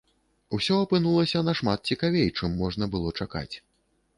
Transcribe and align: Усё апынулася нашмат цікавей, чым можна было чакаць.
Усё 0.57 0.77
апынулася 0.85 1.43
нашмат 1.49 1.79
цікавей, 1.91 2.27
чым 2.37 2.59
можна 2.63 2.91
было 2.97 3.09
чакаць. 3.23 3.51